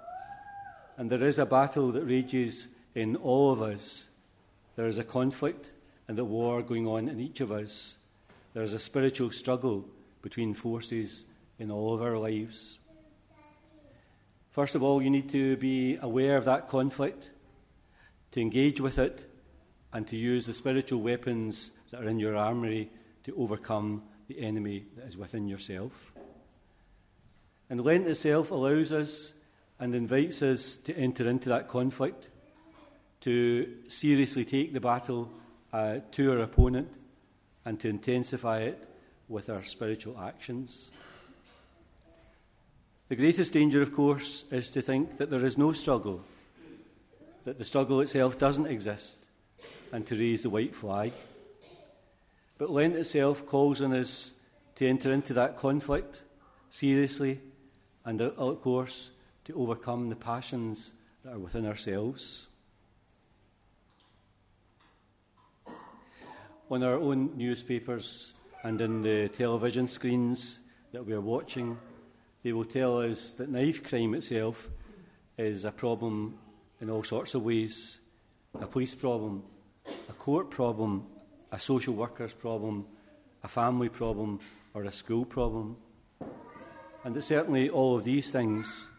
And 0.96 1.10
there 1.10 1.22
is 1.22 1.38
a 1.38 1.46
battle 1.46 1.92
that 1.92 2.04
rages 2.04 2.68
in 2.94 3.16
all 3.16 3.52
of 3.52 3.60
us. 3.60 4.08
There 4.76 4.86
is 4.86 4.98
a 4.98 5.04
conflict 5.04 5.72
and 6.08 6.18
a 6.18 6.24
war 6.24 6.62
going 6.62 6.86
on 6.86 7.08
in 7.08 7.20
each 7.20 7.40
of 7.40 7.52
us. 7.52 7.98
There 8.54 8.62
is 8.62 8.72
a 8.72 8.78
spiritual 8.78 9.30
struggle 9.30 9.86
between 10.22 10.54
forces 10.54 11.26
in 11.58 11.70
all 11.70 11.94
of 11.94 12.02
our 12.02 12.16
lives. 12.16 12.78
First 14.50 14.74
of 14.74 14.82
all, 14.82 15.02
you 15.02 15.10
need 15.10 15.28
to 15.30 15.58
be 15.58 15.98
aware 16.00 16.38
of 16.38 16.46
that 16.46 16.68
conflict, 16.68 17.30
to 18.32 18.40
engage 18.40 18.80
with 18.80 18.98
it, 18.98 19.30
and 19.92 20.08
to 20.08 20.16
use 20.16 20.46
the 20.46 20.54
spiritual 20.54 21.02
weapons 21.02 21.72
that 21.90 22.02
are 22.02 22.08
in 22.08 22.18
your 22.18 22.36
armory 22.36 22.90
to 23.24 23.34
overcome 23.36 24.02
the 24.28 24.40
enemy 24.40 24.86
that 24.96 25.06
is 25.06 25.16
within 25.16 25.48
yourself. 25.48 26.12
And 27.68 27.84
Lent 27.84 28.06
itself 28.06 28.50
allows 28.50 28.92
us 28.92 29.32
and 29.78 29.94
invites 29.94 30.42
us 30.42 30.76
to 30.76 30.96
enter 30.96 31.28
into 31.28 31.48
that 31.48 31.68
conflict, 31.68 32.30
to 33.22 33.72
seriously 33.88 34.44
take 34.44 34.72
the 34.72 34.80
battle 34.80 35.30
uh, 35.72 35.98
to 36.12 36.32
our 36.32 36.38
opponent, 36.38 36.88
and 37.64 37.78
to 37.80 37.88
intensify 37.88 38.60
it 38.60 38.88
with 39.28 39.50
our 39.50 39.64
spiritual 39.64 40.18
actions. 40.20 40.90
The 43.08 43.16
greatest 43.16 43.52
danger, 43.52 43.82
of 43.82 43.92
course, 43.92 44.44
is 44.50 44.70
to 44.72 44.82
think 44.82 45.18
that 45.18 45.30
there 45.30 45.44
is 45.44 45.58
no 45.58 45.72
struggle, 45.72 46.22
that 47.44 47.58
the 47.58 47.64
struggle 47.64 48.00
itself 48.00 48.38
doesn't 48.38 48.66
exist, 48.66 49.28
and 49.92 50.06
to 50.06 50.16
raise 50.16 50.42
the 50.42 50.50
white 50.50 50.74
flag. 50.74 51.12
But 52.58 52.70
Lent 52.70 52.96
itself 52.96 53.46
calls 53.46 53.80
on 53.80 53.92
us 53.92 54.32
to 54.76 54.86
enter 54.86 55.12
into 55.12 55.34
that 55.34 55.56
conflict 55.56 56.22
seriously 56.70 57.40
and, 58.04 58.20
of 58.20 58.62
course, 58.62 59.10
to 59.44 59.54
overcome 59.54 60.08
the 60.08 60.16
passions 60.16 60.92
that 61.24 61.34
are 61.34 61.38
within 61.38 61.66
ourselves. 61.66 62.46
On 66.70 66.82
our 66.82 66.94
own 66.94 67.36
newspapers 67.36 68.32
and 68.64 68.80
in 68.80 69.02
the 69.02 69.28
television 69.28 69.86
screens 69.86 70.58
that 70.92 71.04
we 71.04 71.12
are 71.12 71.20
watching, 71.20 71.78
they 72.42 72.52
will 72.52 72.64
tell 72.64 73.00
us 73.00 73.32
that 73.34 73.50
knife 73.50 73.82
crime 73.82 74.14
itself 74.14 74.68
is 75.38 75.64
a 75.64 75.70
problem 75.70 76.38
in 76.80 76.90
all 76.90 77.02
sorts 77.02 77.34
of 77.34 77.42
ways 77.42 77.98
a 78.60 78.66
police 78.66 78.94
problem, 78.94 79.42
a 80.08 80.12
court 80.14 80.50
problem, 80.50 81.06
a 81.52 81.58
social 81.58 81.94
worker's 81.94 82.34
problem, 82.34 82.86
a 83.42 83.48
family 83.48 83.88
problem, 83.88 84.40
or 84.74 84.84
a 84.84 84.92
school 84.92 85.24
problem. 85.24 85.76
And 87.04 87.16
it's 87.16 87.26
certainly 87.26 87.70
all 87.70 87.96
of 87.96 88.04
these 88.04 88.30
things. 88.30 88.90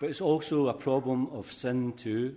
But 0.00 0.10
it's 0.10 0.20
also 0.20 0.68
a 0.68 0.74
problem 0.74 1.28
of 1.32 1.52
sin, 1.52 1.92
too. 1.92 2.36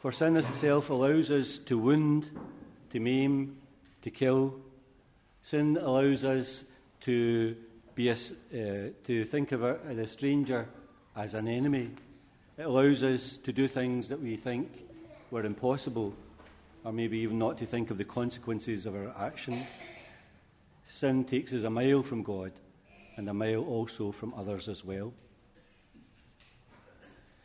For 0.00 0.10
sin 0.12 0.36
itself 0.36 0.90
allows 0.90 1.30
us 1.30 1.58
to 1.60 1.78
wound, 1.78 2.30
to 2.90 3.00
maim, 3.00 3.56
to 4.02 4.10
kill. 4.10 4.56
Sin 5.42 5.78
allows 5.80 6.24
us 6.24 6.64
to, 7.02 7.56
be 7.94 8.08
a, 8.08 8.14
uh, 8.14 8.90
to 9.04 9.24
think 9.24 9.52
of 9.52 9.62
a, 9.62 9.76
a 9.88 10.06
stranger 10.06 10.68
as 11.16 11.34
an 11.34 11.46
enemy. 11.46 11.90
It 12.58 12.62
allows 12.62 13.02
us 13.02 13.36
to 13.38 13.52
do 13.52 13.68
things 13.68 14.08
that 14.08 14.20
we 14.20 14.36
think 14.36 14.68
were 15.30 15.44
impossible 15.44 16.14
or 16.84 16.92
maybe 16.92 17.18
even 17.18 17.38
not 17.38 17.56
to 17.58 17.66
think 17.66 17.90
of 17.90 17.98
the 17.98 18.04
consequences 18.04 18.84
of 18.84 18.94
our 18.94 19.12
action. 19.18 19.66
Sin 20.86 21.24
takes 21.24 21.52
us 21.54 21.64
a 21.64 21.70
mile 21.70 22.02
from 22.02 22.22
God 22.22 22.52
and 23.16 23.28
a 23.28 23.34
mile 23.34 23.64
also 23.64 24.12
from 24.12 24.34
others 24.34 24.68
as 24.68 24.84
well. 24.84 25.14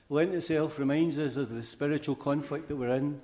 Lent 0.10 0.34
itself 0.34 0.78
reminds 0.78 1.18
us 1.18 1.38
of 1.38 1.50
the 1.50 1.64
spiritual 1.64 2.16
conflict 2.16 2.68
that 2.68 2.76
we're 2.76 2.96
in, 2.96 3.22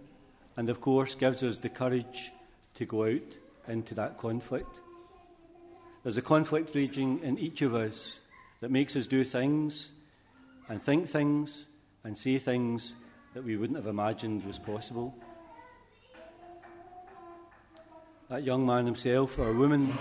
and 0.55 0.69
of 0.69 0.79
course 0.79 1.15
gives 1.15 1.43
us 1.43 1.59
the 1.59 1.69
courage 1.69 2.31
to 2.75 2.85
go 2.85 3.05
out 3.05 3.37
into 3.67 3.95
that 3.95 4.17
conflict. 4.17 4.79
There's 6.03 6.17
a 6.17 6.21
conflict 6.21 6.75
raging 6.75 7.23
in 7.23 7.39
each 7.39 7.63
of 7.63 7.73
us 7.73 8.21
that 8.59 8.69
makes 8.69 8.95
us 8.95 9.07
do 9.07 9.23
things 9.23 9.91
and 10.69 10.79
think 10.81 11.09
things 11.09 11.67
and 12.03 12.15
say 12.15 12.37
things 12.37 12.95
that 13.33 13.43
we 13.43 13.57
wouldn't 13.57 13.77
have 13.77 13.87
imagined 13.87 14.45
was 14.45 14.59
possible 14.59 15.15
that 18.29 18.43
young 18.43 18.65
man 18.65 18.85
himself 18.85 19.37
or 19.37 19.49
a 19.49 19.53
woman 19.53 19.93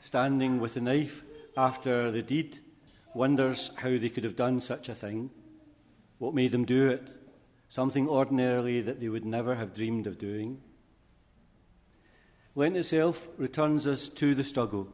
standing 0.00 0.60
with 0.60 0.76
a 0.76 0.80
knife 0.80 1.22
after 1.56 2.10
the 2.10 2.22
deed 2.22 2.58
wonders 3.14 3.70
how 3.76 3.90
they 3.90 4.08
could 4.08 4.24
have 4.24 4.34
done 4.34 4.60
such 4.60 4.88
a 4.88 4.94
thing, 4.94 5.30
what 6.18 6.34
made 6.34 6.50
them 6.50 6.64
do 6.64 6.88
it, 6.88 7.08
something 7.68 8.08
ordinarily 8.08 8.80
that 8.80 9.00
they 9.00 9.08
would 9.08 9.24
never 9.24 9.54
have 9.54 9.74
dreamed 9.74 10.06
of 10.08 10.18
doing. 10.18 10.60
Lent 12.56 12.76
itself 12.76 13.28
returns 13.36 13.86
us 13.86 14.08
to 14.08 14.34
the 14.34 14.42
struggle. 14.42 14.88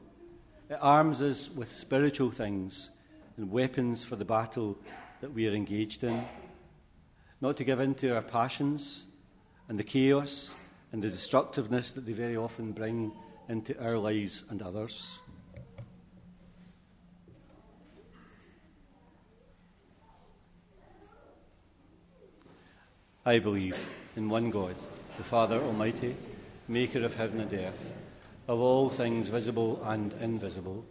It 0.68 0.78
arms 0.80 1.22
us 1.22 1.50
with 1.50 1.74
spiritual 1.74 2.30
things 2.30 2.90
and 3.38 3.50
weapons 3.50 4.04
for 4.04 4.16
the 4.16 4.24
battle 4.26 4.76
that 5.22 5.32
we 5.32 5.48
are 5.48 5.54
engaged 5.54 6.04
in. 6.04 6.22
Not 7.40 7.56
to 7.56 7.64
give 7.64 7.80
in 7.80 7.94
to 7.96 8.14
our 8.14 8.22
passions 8.22 9.06
and 9.68 9.78
the 9.78 9.84
chaos 9.84 10.54
and 10.94 11.02
the 11.02 11.10
destructiveness 11.10 11.92
that 11.94 12.06
they 12.06 12.12
very 12.12 12.36
often 12.36 12.70
bring 12.70 13.10
into 13.48 13.76
our 13.84 13.98
lives 13.98 14.44
and 14.48 14.62
others. 14.62 15.18
I 23.26 23.40
believe 23.40 23.76
in 24.14 24.28
one 24.28 24.50
God, 24.50 24.76
the 25.16 25.24
Father 25.24 25.58
Almighty, 25.58 26.14
maker 26.68 27.04
of 27.04 27.16
heaven 27.16 27.40
and 27.40 27.52
earth, 27.52 27.92
of 28.46 28.60
all 28.60 28.88
things 28.88 29.26
visible 29.26 29.82
and 29.86 30.14
invisible. 30.20 30.84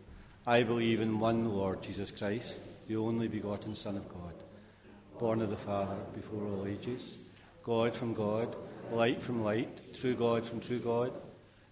I 0.45 0.63
believe 0.63 0.99
in 0.99 1.17
one 1.17 1.55
Lord 1.55 1.81
Jesus 1.81 2.11
Christ, 2.11 2.59
the 2.89 2.97
only 2.97 3.29
begotten 3.29 3.73
Son 3.73 3.95
of 3.95 4.09
God, 4.09 4.33
born 5.17 5.41
of 5.41 5.49
the 5.49 5.55
Father 5.55 5.95
before 6.13 6.45
all 6.45 6.67
ages, 6.67 7.19
God 7.63 7.95
from 7.95 8.13
God 8.13 8.53
light 8.91 9.21
from 9.21 9.43
light, 9.43 9.93
true 9.93 10.13
God 10.13 10.45
from 10.45 10.59
true 10.59 10.79
God, 10.79 11.11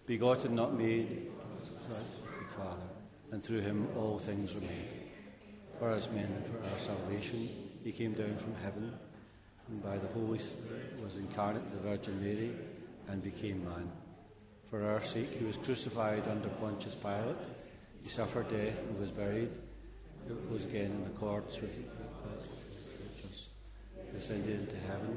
begotten, 0.06 0.54
not 0.54 0.74
made, 0.74 1.30
the 1.88 2.54
Father, 2.54 2.82
and 3.30 3.42
through 3.42 3.60
him 3.60 3.88
all 3.96 4.18
things 4.18 4.54
were 4.54 4.60
made. 4.60 4.88
For 5.78 5.90
us 5.90 6.10
men 6.10 6.24
and 6.24 6.46
for 6.46 6.58
our 6.70 6.78
salvation, 6.78 7.48
he 7.84 7.92
came 7.92 8.12
down 8.12 8.36
from 8.36 8.54
heaven 8.62 8.92
and 9.68 9.82
by 9.82 9.96
the 9.96 10.08
Holy 10.08 10.38
Spirit 10.38 10.92
was 11.02 11.16
incarnate 11.16 11.62
the 11.72 11.88
Virgin 11.88 12.20
Mary 12.22 12.50
and 13.08 13.22
became 13.22 13.64
man. 13.64 13.90
For 14.70 14.84
our 14.84 15.02
sake 15.02 15.30
he 15.38 15.44
was 15.44 15.56
crucified 15.56 16.26
under 16.28 16.48
Pontius 16.48 16.94
Pilate. 16.94 17.36
He 18.02 18.08
suffered 18.08 18.50
death 18.50 18.82
and 18.82 18.98
was 18.98 19.10
buried. 19.10 19.50
He 20.26 20.32
rose 20.50 20.64
again 20.64 20.90
in 20.90 21.06
accordance 21.06 21.60
with 21.60 21.74
the 21.74 22.04
Scriptures. 22.88 23.50
He 24.10 24.16
ascended 24.18 24.60
into 24.60 24.76
heaven, 24.86 25.16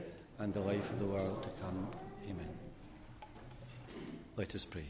and 0.41 0.51
the 0.55 0.59
life 0.59 0.89
of 0.89 0.97
the 0.97 1.05
world 1.05 1.43
to 1.43 1.49
come. 1.61 1.87
Amen. 2.25 2.49
Let 4.35 4.55
us 4.55 4.65
pray. 4.65 4.89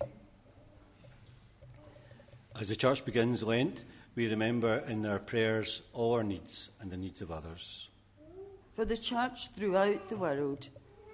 As 2.59 2.69
the 2.69 2.75
church 2.75 3.03
begins 3.03 3.43
Lent, 3.43 3.83
we 4.15 4.29
remember 4.29 4.77
in 4.87 5.05
our 5.05 5.19
prayers 5.19 5.81
all 5.91 6.13
our 6.13 6.23
needs 6.23 6.71
and 6.79 6.89
the 6.89 6.95
needs 6.95 7.21
of 7.21 7.31
others. 7.31 7.89
For 8.75 8.85
the 8.85 8.97
church 8.97 9.51
throughout 9.51 10.07
the 10.07 10.15
world, 10.15 10.69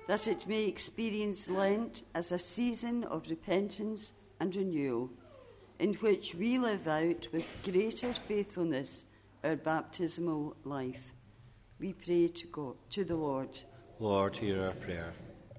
that 0.07 0.27
it 0.27 0.47
may 0.47 0.65
experience 0.65 1.49
Lent 1.49 2.03
as 2.13 2.31
a 2.31 2.37
season 2.37 3.05
of 3.05 3.31
repentance 3.31 4.13
and 4.39 4.55
renewal, 4.55 5.09
in 5.79 5.95
which 5.95 6.35
we 6.35 6.59
live 6.59 6.87
out 6.87 7.27
with 7.33 7.47
greater 7.63 8.13
faithfulness 8.13 9.05
our 9.43 9.55
baptismal 9.55 10.55
life. 10.63 11.11
We 11.79 11.93
pray 11.93 12.27
to 12.27 12.47
God, 12.47 12.75
to 12.91 13.03
the 13.03 13.15
Lord. 13.15 13.59
Lord, 13.99 14.35
hear 14.35 14.63
our 14.63 14.73
prayer. 14.73 15.13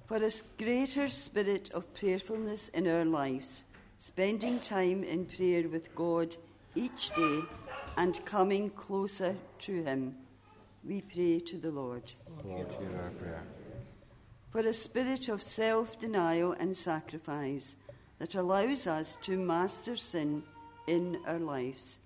For 0.06 0.18
a 0.18 0.30
greater 0.56 1.08
spirit 1.08 1.70
of 1.74 1.92
prayerfulness 1.92 2.68
in 2.68 2.86
our 2.86 3.04
lives, 3.04 3.64
spending 3.98 4.60
time 4.60 5.02
in 5.02 5.26
prayer 5.26 5.68
with 5.68 5.92
God 5.96 6.36
each 6.76 7.10
day 7.16 7.40
and 7.96 8.24
coming 8.24 8.70
closer 8.70 9.34
to 9.60 9.82
Him, 9.82 10.14
we 10.86 11.00
pray 11.00 11.40
to 11.40 11.56
the 11.56 11.72
Lord. 11.72 12.12
Lord, 12.44 12.68
hear 12.78 13.00
our 13.02 13.10
prayer. 13.10 13.42
For 14.50 14.60
a 14.60 14.72
spirit 14.72 15.28
of 15.28 15.42
self 15.42 15.98
denial 15.98 16.52
and 16.52 16.76
sacrifice 16.76 17.76
that 18.20 18.36
allows 18.36 18.86
us 18.86 19.18
to 19.22 19.36
master 19.36 19.96
sin 19.96 20.44
in 20.86 21.20
our 21.26 21.40
lives, 21.40 21.98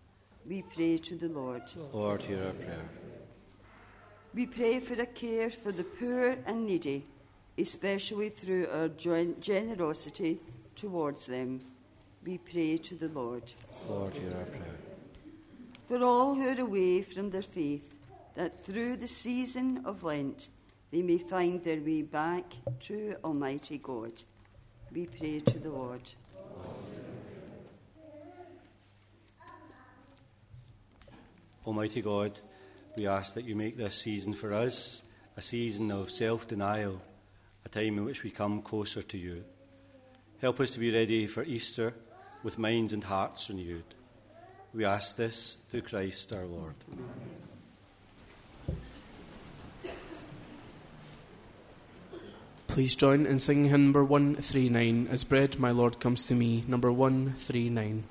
we 0.48 0.62
pray 0.62 0.96
to 0.96 1.14
the 1.14 1.28
Lord. 1.28 1.62
Lord, 1.92 2.22
hear 2.22 2.42
our 2.46 2.52
prayer. 2.52 2.88
We 4.34 4.46
pray 4.46 4.80
for 4.80 4.94
a 4.94 5.06
care 5.06 5.50
for 5.50 5.72
the 5.72 5.84
poor 5.84 6.36
and 6.46 6.64
needy, 6.64 7.04
especially 7.58 8.30
through 8.30 8.66
our 8.72 8.88
gen- 8.88 9.36
generosity 9.40 10.40
towards 10.74 11.26
them. 11.26 11.60
We 12.24 12.38
pray 12.38 12.78
to 12.78 12.94
the 12.94 13.08
Lord. 13.08 13.52
Lord, 13.88 14.14
hear 14.14 14.34
our 14.34 14.44
prayer. 14.44 14.78
For 15.86 16.02
all 16.02 16.34
who 16.34 16.48
are 16.48 16.60
away 16.60 17.02
from 17.02 17.30
their 17.30 17.42
faith, 17.42 17.94
that 18.34 18.64
through 18.64 18.96
the 18.96 19.06
season 19.06 19.82
of 19.84 20.02
Lent 20.02 20.48
they 20.90 21.02
may 21.02 21.18
find 21.18 21.62
their 21.62 21.80
way 21.80 22.00
back 22.00 22.44
to 22.80 23.16
Almighty 23.22 23.76
God. 23.76 24.22
We 24.90 25.06
pray 25.06 25.40
to 25.40 25.58
the 25.58 25.68
Lord. 25.68 26.10
Almighty 31.66 32.00
God, 32.00 32.32
we 32.96 33.06
ask 33.06 33.34
that 33.34 33.44
you 33.44 33.56
make 33.56 33.76
this 33.76 33.94
season 33.94 34.34
for 34.34 34.52
us 34.52 35.02
a 35.36 35.42
season 35.42 35.90
of 35.90 36.10
self 36.10 36.46
denial, 36.46 37.00
a 37.64 37.68
time 37.68 37.98
in 37.98 38.04
which 38.04 38.22
we 38.22 38.30
come 38.30 38.60
closer 38.62 39.02
to 39.02 39.18
you. 39.18 39.44
Help 40.40 40.60
us 40.60 40.72
to 40.72 40.80
be 40.80 40.92
ready 40.92 41.26
for 41.26 41.44
Easter 41.44 41.94
with 42.42 42.58
minds 42.58 42.92
and 42.92 43.04
hearts 43.04 43.48
renewed. 43.48 43.84
We 44.74 44.84
ask 44.84 45.16
this 45.16 45.58
through 45.70 45.82
Christ 45.82 46.34
our 46.34 46.44
Lord. 46.44 46.74
Please 52.66 52.96
join 52.96 53.26
in 53.26 53.38
singing 53.38 53.66
hymn 53.66 53.84
number 53.84 54.02
139 54.02 55.06
As 55.10 55.24
Bread 55.24 55.58
My 55.58 55.70
Lord 55.70 56.00
Comes 56.00 56.24
to 56.24 56.34
Me, 56.34 56.64
number 56.66 56.90
139. 56.90 58.04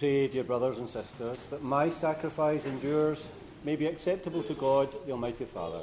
Pray, 0.00 0.28
dear 0.28 0.44
brothers 0.44 0.78
and 0.78 0.88
sisters, 0.88 1.44
that 1.50 1.62
my 1.62 1.90
sacrifice 1.90 2.64
and 2.64 2.82
yours 2.82 3.28
may 3.64 3.76
be 3.76 3.84
acceptable 3.84 4.42
to 4.42 4.54
God, 4.54 4.88
the 5.04 5.12
Almighty 5.12 5.44
Father. 5.44 5.82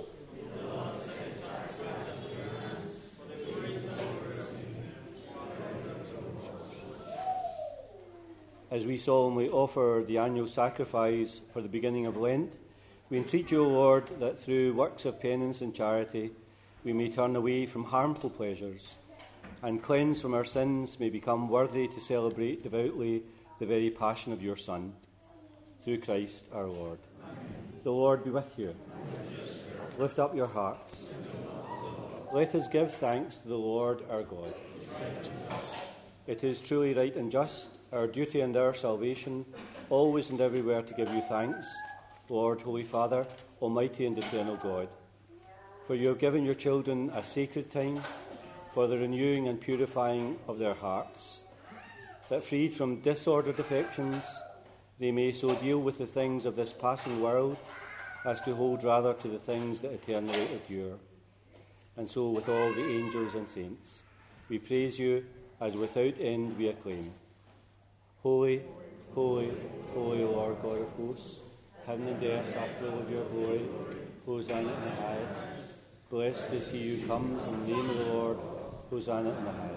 As 8.71 8.88
we 8.88 8.97
solemnly 8.97 9.49
offer 9.49 10.03
the 10.08 10.17
annual 10.17 10.47
sacrifice 10.47 11.43
for 11.53 11.62
the 11.62 11.69
beginning 11.69 12.08
of 12.08 12.17
Lent, 12.17 12.58
we 13.12 13.19
entreat 13.19 13.51
you, 13.51 13.63
O 13.63 13.67
Lord, 13.67 14.08
that 14.19 14.39
through 14.39 14.73
works 14.73 15.06
of 15.06 15.21
penance 15.21 15.62
and 15.62 15.75
charity 15.75 16.32
we 16.84 16.91
may 16.91 17.10
turn 17.10 17.36
away 17.36 17.67
from 17.67 17.84
harmful 17.84 18.32
pleasures 18.32 18.97
and 19.62 19.84
cleansed 19.84 20.23
from 20.23 20.34
our 20.34 20.45
sins 20.45 20.99
may 20.99 21.12
become 21.12 21.49
worthy 21.49 21.88
to 21.88 22.01
celebrate 22.01 22.63
devoutly 22.63 23.21
the 23.60 23.65
very 23.65 23.89
passion 23.89 24.34
of 24.34 24.41
your 24.41 24.56
Son. 24.56 24.93
Through 25.84 26.00
Christ 26.00 26.48
our 26.54 26.67
Lord. 26.67 27.00
The 27.84 27.91
Lord 27.91 28.24
be 28.24 28.30
with 28.30 28.54
you. 28.58 28.76
Lift 29.98 30.20
up 30.20 30.36
your 30.36 30.48
hearts. 30.48 31.12
Let 32.34 32.54
us 32.56 32.67
give 32.67 32.93
thanks 32.93 33.38
to 33.39 33.48
the 33.48 33.58
Lord 33.58 34.04
our 34.10 34.24
God. 34.24 34.54
It 36.28 36.43
is 36.43 36.60
truly 36.60 36.93
right 36.93 37.15
and 37.15 37.32
just, 37.32 37.70
our 37.93 38.06
duty 38.06 38.41
and 38.41 38.56
our 38.58 38.74
salvation, 38.74 39.46
always 39.89 40.30
and 40.30 40.41
everywhere 40.41 40.82
to 40.82 40.93
give 40.93 41.10
you 41.13 41.22
thanks, 41.22 41.74
Lord, 42.28 42.62
Holy 42.62 42.84
Father, 42.84 43.26
Almighty 43.62 44.06
and 44.06 44.17
eternal 44.17 44.58
God. 44.58 44.89
For 45.86 45.96
you 45.96 46.10
have 46.10 46.20
given 46.20 46.43
your 46.43 46.54
children 46.54 47.10
a 47.13 47.24
sacred 47.24 47.72
time 47.72 48.02
for 48.74 48.88
the 48.88 48.98
renewing 48.98 49.48
and 49.48 49.62
purifying 49.62 50.38
of 50.50 50.60
their 50.60 50.74
hearts, 50.74 51.43
that 52.29 52.43
freed 52.43 52.73
from 52.73 53.01
disordered 53.01 53.59
affections, 53.59 54.41
they 54.99 55.11
may 55.11 55.31
so 55.31 55.55
deal 55.55 55.79
with 55.79 55.97
the 55.97 56.07
things 56.07 56.45
of 56.45 56.55
this 56.55 56.73
passing 56.73 57.21
world 57.21 57.57
as 58.25 58.41
to 58.41 58.55
hold 58.55 58.83
rather 58.83 59.13
to 59.13 59.27
the 59.27 59.39
things 59.39 59.81
that 59.81 59.91
eternally 59.91 60.47
endure. 60.51 60.97
And 61.95 62.09
so 62.09 62.29
with 62.29 62.49
all 62.49 62.73
the 62.73 62.85
angels 62.85 63.35
and 63.35 63.47
saints, 63.47 64.03
we 64.49 64.59
praise 64.59 64.99
you 64.99 65.25
as 65.59 65.75
without 65.75 66.13
end 66.19 66.57
we 66.57 66.67
acclaim. 66.67 67.11
Holy, 68.21 68.61
holy, 69.13 69.51
holy 69.93 70.23
Lord 70.23 70.57
God 70.61 70.81
of 70.81 70.91
hosts, 70.91 71.41
heaven 71.85 72.07
and 72.07 72.23
earth 72.23 72.57
are 72.57 72.67
full 72.67 72.99
of 72.99 73.09
your 73.09 73.25
glory. 73.25 73.65
Hosanna 74.25 74.59
in 74.59 74.65
the 74.65 74.91
highest. 75.01 75.41
Blessed 76.09 76.53
is 76.53 76.71
he 76.71 76.97
who 76.97 77.07
comes 77.07 77.47
in 77.47 77.61
the 77.61 77.67
name 77.67 77.89
of 77.89 77.97
the 77.97 78.13
Lord. 78.13 78.37
Hosanna 78.89 79.29
in 79.29 79.45
the 79.45 79.51
highest. 79.51 79.76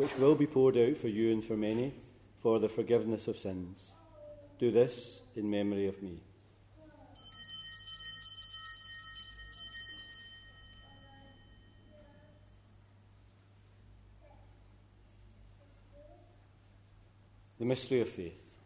which 0.00 0.16
will 0.16 0.34
be 0.34 0.46
poured 0.46 0.78
out 0.78 0.96
for 0.96 1.08
you 1.08 1.30
and 1.30 1.44
for 1.44 1.58
many 1.58 1.92
for 2.40 2.58
the 2.58 2.70
forgiveness 2.70 3.28
of 3.28 3.36
sins. 3.36 3.92
Do 4.58 4.70
this 4.70 5.20
in 5.36 5.50
memory 5.50 5.88
of 5.88 6.02
me. 6.02 6.22
The 17.58 17.66
mystery 17.66 18.00
of 18.00 18.08
faith. 18.08 18.56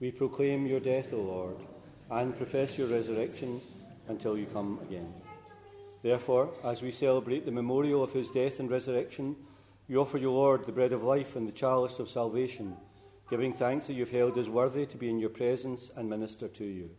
We 0.00 0.10
proclaim 0.10 0.66
your 0.66 0.80
death, 0.80 1.14
O 1.14 1.16
Lord, 1.16 1.56
and 2.10 2.36
profess 2.36 2.76
your 2.76 2.88
resurrection 2.88 3.62
until 4.08 4.36
you 4.36 4.44
come 4.52 4.80
again. 4.86 5.14
Therefore, 6.02 6.50
as 6.62 6.82
we 6.82 6.90
celebrate 6.90 7.46
the 7.46 7.52
memorial 7.52 8.02
of 8.02 8.12
his 8.12 8.30
death 8.30 8.60
and 8.60 8.70
resurrection, 8.70 9.34
we 9.88 9.96
offer 9.96 10.18
you, 10.18 10.32
Lord, 10.32 10.66
the 10.66 10.72
bread 10.72 10.92
of 10.92 11.02
life 11.02 11.36
and 11.36 11.46
the 11.46 11.52
chalice 11.52 11.98
of 11.98 12.08
salvation, 12.08 12.76
giving 13.30 13.52
thanks 13.52 13.86
that 13.86 13.94
you 13.94 14.00
have 14.00 14.10
held 14.10 14.36
us 14.38 14.48
worthy 14.48 14.86
to 14.86 14.96
be 14.96 15.08
in 15.08 15.18
your 15.18 15.30
presence 15.30 15.90
and 15.96 16.08
minister 16.08 16.48
to 16.48 16.64
you. 16.64 16.90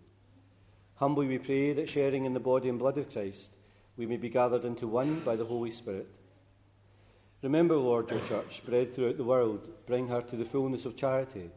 Humbly 0.95 1.27
we 1.27 1.37
pray 1.37 1.73
that 1.73 1.89
sharing 1.89 2.25
in 2.25 2.33
the 2.33 2.39
body 2.39 2.69
and 2.69 2.79
blood 2.79 2.97
of 2.97 3.11
Christ, 3.11 3.51
we 3.97 4.05
may 4.05 4.17
be 4.17 4.29
gathered 4.29 4.63
into 4.63 4.87
one 4.87 5.19
by 5.19 5.35
the 5.35 5.45
Holy 5.45 5.71
Spirit. 5.71 6.17
Remember, 7.41 7.75
Lord, 7.75 8.09
your 8.09 8.19
church 8.21 8.57
spread 8.57 8.93
throughout 8.93 9.17
the 9.17 9.23
world. 9.23 9.69
Bring 9.85 10.07
her 10.07 10.21
to 10.21 10.35
the 10.35 10.45
fullness 10.45 10.85
of 10.85 10.95
charity, 10.95 11.51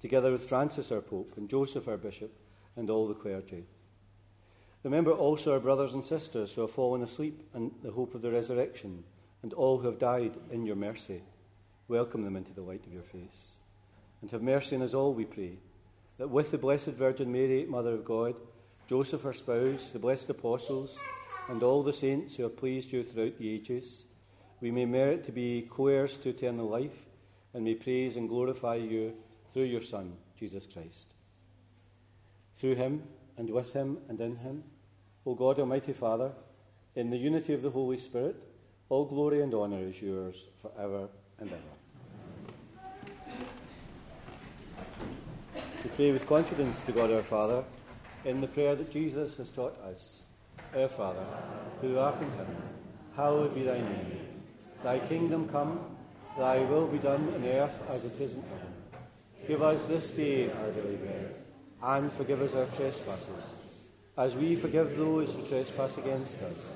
together 0.00 0.32
with 0.32 0.48
Francis, 0.48 0.90
our 0.92 1.02
Pope, 1.02 1.34
and 1.36 1.48
Joseph, 1.48 1.88
our 1.88 1.96
Bishop, 1.96 2.32
and 2.76 2.88
all 2.88 3.06
the 3.06 3.14
clergy. 3.14 3.64
Remember 4.82 5.10
also 5.10 5.52
our 5.52 5.60
brothers 5.60 5.94
and 5.94 6.04
sisters 6.04 6.54
who 6.54 6.62
have 6.62 6.70
fallen 6.70 7.02
asleep 7.02 7.42
in 7.54 7.72
the 7.82 7.90
hope 7.90 8.14
of 8.14 8.22
the 8.22 8.30
resurrection, 8.30 9.04
and 9.42 9.52
all 9.52 9.78
who 9.78 9.86
have 9.86 9.98
died 9.98 10.36
in 10.50 10.66
your 10.66 10.76
mercy. 10.76 11.22
Welcome 11.88 12.24
them 12.24 12.36
into 12.36 12.52
the 12.52 12.62
light 12.62 12.86
of 12.86 12.92
your 12.92 13.02
face. 13.02 13.56
And 14.20 14.30
have 14.30 14.42
mercy 14.42 14.76
on 14.76 14.82
us 14.82 14.94
all, 14.94 15.14
we 15.14 15.24
pray, 15.24 15.58
that 16.18 16.30
with 16.30 16.50
the 16.50 16.58
Blessed 16.58 16.88
Virgin 16.88 17.30
Mary, 17.30 17.64
Mother 17.64 17.94
of 17.94 18.04
God, 18.04 18.34
Joseph, 18.88 19.22
her 19.22 19.32
spouse, 19.32 19.90
the 19.90 19.98
blessed 19.98 20.30
apostles, 20.30 20.98
and 21.48 21.62
all 21.62 21.82
the 21.82 21.92
saints 21.92 22.36
who 22.36 22.44
have 22.44 22.56
pleased 22.56 22.92
you 22.92 23.02
throughout 23.02 23.38
the 23.38 23.50
ages, 23.50 24.06
we 24.60 24.70
may 24.70 24.84
merit 24.84 25.24
to 25.24 25.32
be 25.32 25.66
co 25.68 25.88
heirs 25.88 26.16
to 26.18 26.30
eternal 26.30 26.68
life 26.68 27.06
and 27.52 27.64
may 27.64 27.74
praise 27.74 28.16
and 28.16 28.28
glorify 28.28 28.76
you 28.76 29.14
through 29.52 29.64
your 29.64 29.82
Son, 29.82 30.16
Jesus 30.38 30.66
Christ. 30.66 31.14
Through 32.54 32.76
him, 32.76 33.02
and 33.36 33.50
with 33.50 33.72
him, 33.72 33.98
and 34.08 34.20
in 34.20 34.36
him, 34.36 34.64
O 35.26 35.34
God, 35.34 35.58
Almighty 35.58 35.92
Father, 35.92 36.32
in 36.94 37.10
the 37.10 37.18
unity 37.18 37.52
of 37.52 37.62
the 37.62 37.70
Holy 37.70 37.98
Spirit, 37.98 38.42
all 38.88 39.04
glory 39.04 39.42
and 39.42 39.52
honour 39.52 39.80
is 39.80 40.00
yours 40.00 40.48
forever 40.58 41.08
and 41.38 41.50
ever. 41.50 41.62
We 45.82 45.90
pray 45.90 46.12
with 46.12 46.26
confidence 46.26 46.82
to 46.84 46.92
God 46.92 47.10
our 47.10 47.22
Father 47.22 47.64
in 48.24 48.40
the 48.40 48.48
prayer 48.48 48.74
that 48.74 48.90
Jesus 48.90 49.36
has 49.38 49.50
taught 49.50 49.78
us. 49.80 50.24
Our 50.74 50.88
Father, 50.88 51.24
who 51.80 51.98
art 51.98 52.20
in 52.20 52.30
heaven, 52.30 52.56
hallowed 53.14 53.54
be 53.54 53.62
thy 53.62 53.78
name. 53.78 54.20
Thy 54.82 54.98
kingdom 54.98 55.48
come, 55.48 55.80
thy 56.38 56.58
will 56.58 56.86
be 56.86 56.98
done 56.98 57.32
on 57.34 57.44
earth 57.44 57.82
as 57.88 58.04
it 58.04 58.20
is 58.20 58.34
in 58.34 58.42
heaven. 58.42 58.74
Give 59.46 59.62
us 59.62 59.86
this 59.86 60.10
day 60.10 60.50
our 60.50 60.70
daily 60.70 60.96
bread, 60.96 61.34
and 61.82 62.12
forgive 62.12 62.42
us 62.42 62.54
our 62.54 62.66
trespasses, 62.66 63.88
as 64.16 64.36
we 64.36 64.56
forgive 64.56 64.96
those 64.96 65.34
who 65.34 65.46
trespass 65.46 65.96
against 65.98 66.40
us. 66.42 66.75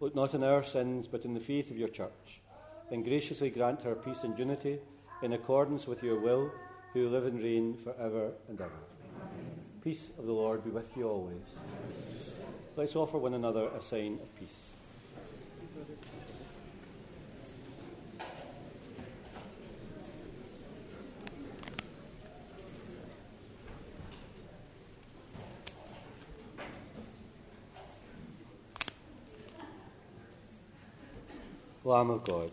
look 0.00 0.14
not 0.14 0.34
on 0.34 0.44
our 0.44 0.62
sins, 0.62 1.06
but 1.06 1.24
in 1.24 1.34
the 1.34 1.40
faith 1.40 1.70
of 1.70 1.78
your 1.78 1.88
church, 1.88 2.42
and 2.90 3.04
graciously 3.04 3.50
grant 3.50 3.82
her 3.82 3.94
peace 3.94 4.24
and 4.24 4.38
unity 4.38 4.78
in 5.22 5.32
accordance 5.32 5.86
with 5.86 6.02
your 6.02 6.20
will, 6.20 6.52
who 6.92 7.08
live 7.08 7.26
and 7.26 7.42
reign 7.42 7.76
for 7.76 7.94
ever 8.00 8.32
and 8.48 8.60
ever. 8.60 8.70
Peace 9.82 10.10
of 10.18 10.26
the 10.26 10.32
Lord 10.32 10.64
be 10.64 10.70
with 10.70 10.96
you 10.96 11.08
always. 11.08 11.58
Let's 12.76 12.96
offer 12.96 13.18
one 13.18 13.34
another 13.34 13.68
a 13.68 13.82
sign 13.82 14.18
of 14.22 14.34
peace. 14.38 14.74
Lamb 31.84 32.10
of 32.10 32.24
God. 32.24 32.50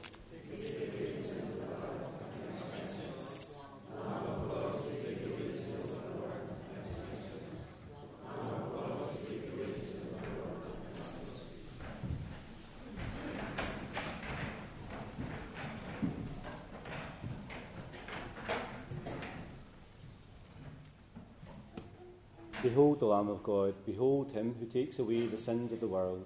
Behold 22.62 23.00
the 23.00 23.06
Lamb 23.06 23.30
of 23.30 23.44
God, 23.44 23.74
behold 23.86 24.32
him 24.32 24.56
who 24.60 24.66
takes 24.66 24.98
away 24.98 25.28
the 25.28 25.38
sins 25.38 25.72
of 25.72 25.80
the 25.80 25.88
world. 25.88 26.26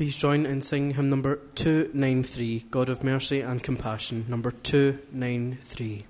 please 0.00 0.16
join 0.16 0.46
in 0.46 0.62
singing 0.62 0.94
hymn 0.94 1.10
number 1.10 1.36
293, 1.56 2.60
God 2.70 2.88
of 2.88 3.04
Mercy 3.04 3.42
and 3.42 3.62
Compassion, 3.62 4.24
number 4.30 4.50
293. 4.50 6.06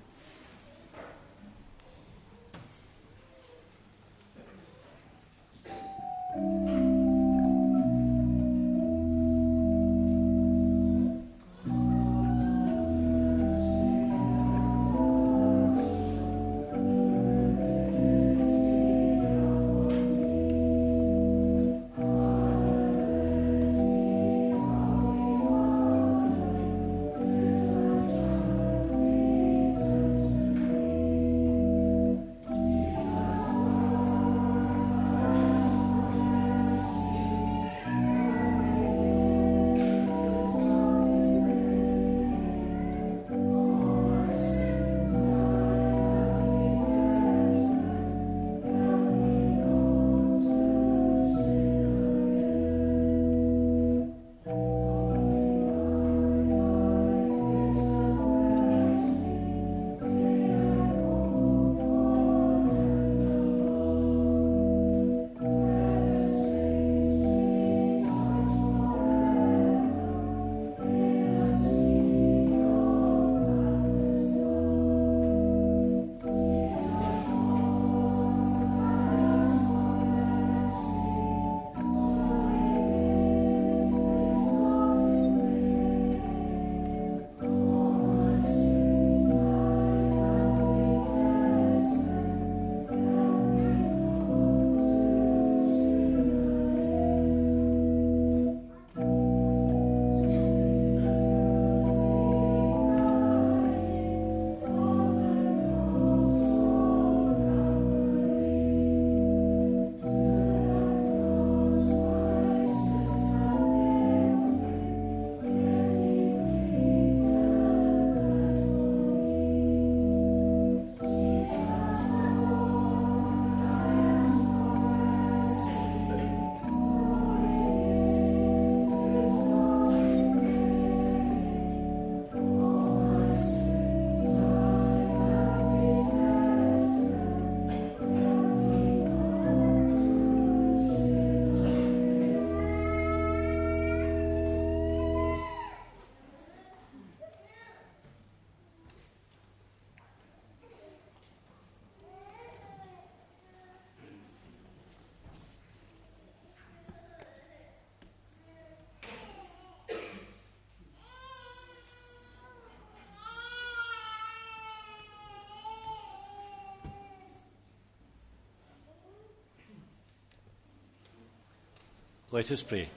Let 172.33 172.49
us 172.49 172.63
pray. 172.63 172.87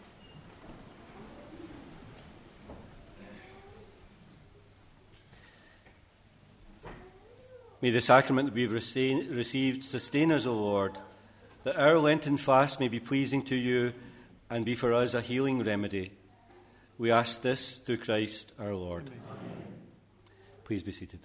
May 7.83 7.91
the 7.91 8.01
sacrament 8.01 8.47
that 8.47 8.55
we've 8.55 8.73
received 8.73 9.83
sustain 9.83 10.31
us, 10.31 10.47
O 10.47 10.55
Lord, 10.55 10.97
that 11.65 11.77
our 11.77 11.99
Lenten 11.99 12.37
fast 12.37 12.79
may 12.79 12.87
be 12.87 13.01
pleasing 13.01 13.43
to 13.43 13.57
you 13.57 13.93
and 14.49 14.65
be 14.65 14.77
for 14.77 14.93
us 14.93 15.15
a 15.15 15.21
healing 15.21 15.65
remedy. 15.65 16.13
We 16.97 17.11
ask 17.11 17.43
this 17.43 17.79
through 17.79 17.99
Christ 17.99 18.53
our 18.59 18.75
Lord. 18.75 19.09
Amen. 19.09 19.65
Please 20.63 20.85
be 20.85 20.93
seated. 20.93 21.21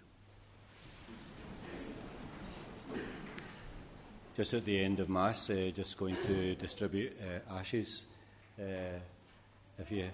Just 4.35 4.53
at 4.53 4.65
the 4.65 4.79
end 4.79 4.99
of 4.99 5.09
Mass, 5.09 5.49
uh, 5.49 5.71
just 5.73 5.97
going 5.97 6.15
to 6.25 6.55
distribute 6.55 7.13
uh, 7.21 7.55
ashes. 7.57 8.05
Uh, 8.59 8.99
if 9.77 9.91
you 9.91 10.05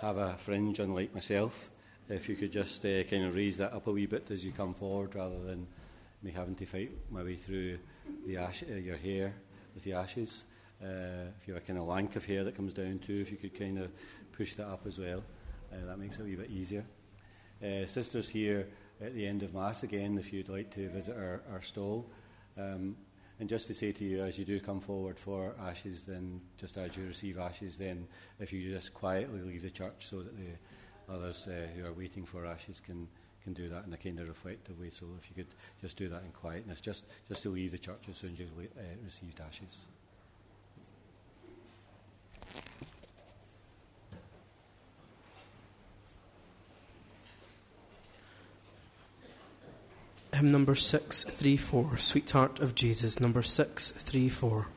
have 0.00 0.16
a 0.16 0.34
fringe, 0.34 0.80
unlike 0.80 1.14
myself, 1.14 1.70
if 2.08 2.28
you 2.28 2.36
could 2.36 2.52
just 2.52 2.84
uh, 2.84 3.02
kind 3.04 3.24
of 3.24 3.34
raise 3.34 3.58
that 3.58 3.72
up 3.72 3.86
a 3.86 3.92
wee 3.92 4.06
bit 4.06 4.30
as 4.30 4.44
you 4.44 4.52
come 4.52 4.74
forward 4.74 5.14
rather 5.14 5.38
than 5.44 5.66
me 6.22 6.30
having 6.30 6.54
to 6.54 6.66
fight 6.66 6.90
my 7.10 7.22
way 7.22 7.36
through 7.36 7.78
the 8.26 8.36
ash, 8.36 8.62
uh, 8.62 8.74
your 8.74 8.96
hair 8.96 9.34
with 9.74 9.84
the 9.84 9.92
ashes. 9.92 10.44
If 10.80 11.48
you 11.48 11.54
have 11.54 11.62
a 11.62 11.66
kind 11.66 11.78
of 11.78 11.86
lank 11.86 12.14
of 12.16 12.24
hair 12.24 12.44
that 12.44 12.56
comes 12.56 12.72
down 12.72 13.00
too, 13.00 13.20
if 13.20 13.30
you 13.30 13.36
could 13.36 13.58
kind 13.58 13.78
of 13.78 13.90
push 14.32 14.54
that 14.54 14.66
up 14.66 14.86
as 14.86 14.98
well, 14.98 15.22
that 15.70 15.98
makes 15.98 16.18
it 16.18 16.22
a 16.22 16.24
wee 16.24 16.36
bit 16.36 16.50
easier. 16.50 16.84
sisters 17.86 18.28
here 18.28 18.68
at 19.00 19.14
the 19.14 19.26
end 19.26 19.42
of 19.42 19.54
Mass 19.54 19.82
again, 19.82 20.18
if 20.18 20.32
you'd 20.32 20.48
like 20.48 20.70
to 20.70 20.88
visit 20.88 21.16
our, 21.16 21.42
our 21.52 21.62
stall. 21.62 22.06
Um, 22.56 22.96
and 23.40 23.48
just 23.48 23.66
to 23.68 23.74
say 23.74 23.92
to 23.92 24.04
you, 24.04 24.22
as 24.22 24.38
you 24.38 24.44
do 24.44 24.58
come 24.58 24.80
forward 24.80 25.18
for 25.18 25.54
ashes, 25.60 26.04
then 26.04 26.40
just 26.58 26.76
as 26.76 26.96
you 26.96 27.06
receive 27.06 27.38
ashes, 27.38 27.78
then 27.78 28.06
if 28.40 28.52
you 28.52 28.72
just 28.72 28.94
quietly 28.94 29.40
leave 29.40 29.62
the 29.62 29.70
church 29.70 30.06
so 30.06 30.22
that 30.22 30.36
the 30.36 31.12
others 31.12 31.46
uh, 31.46 31.68
who 31.76 31.86
are 31.86 31.92
waiting 31.92 32.24
for 32.24 32.44
ashes 32.44 32.80
can, 32.80 33.06
can 33.44 33.52
do 33.52 33.68
that 33.68 33.86
in 33.86 33.92
a 33.92 33.96
kind 33.96 34.18
of 34.18 34.28
reflective 34.28 34.78
way. 34.80 34.90
So 34.90 35.06
if 35.18 35.30
you 35.30 35.36
could 35.36 35.54
just 35.80 35.96
do 35.96 36.08
that 36.08 36.22
in 36.22 36.32
quietness, 36.32 36.80
just, 36.80 37.06
just 37.28 37.44
to 37.44 37.50
leave 37.50 37.70
the 37.70 37.78
church 37.78 38.08
as 38.08 38.16
soon 38.16 38.32
as 38.32 38.40
you've 38.40 38.50
uh, 38.58 38.82
received 39.04 39.40
ashes. 39.40 39.86
Hymn 50.38 50.52
number 50.52 50.76
634, 50.76 51.98
Sweetheart 51.98 52.60
of 52.60 52.76
Jesus, 52.76 53.18
number 53.18 53.42
634. 53.42 54.68